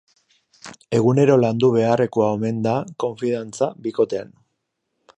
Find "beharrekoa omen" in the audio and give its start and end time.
1.77-2.65